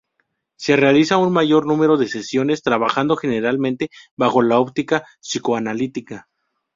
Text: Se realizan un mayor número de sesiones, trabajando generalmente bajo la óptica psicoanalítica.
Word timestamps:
Se 0.55 0.75
realizan 0.77 1.19
un 1.19 1.31
mayor 1.31 1.67
número 1.67 1.95
de 1.95 2.07
sesiones, 2.07 2.63
trabajando 2.63 3.15
generalmente 3.15 3.91
bajo 4.17 4.41
la 4.41 4.57
óptica 4.59 5.05
psicoanalítica. 5.19 6.27